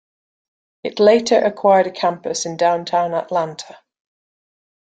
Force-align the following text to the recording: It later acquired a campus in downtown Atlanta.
It 0.83 0.99
later 0.99 1.37
acquired 1.37 1.85
a 1.85 1.91
campus 1.91 2.47
in 2.47 2.57
downtown 2.57 3.13
Atlanta. 3.13 3.77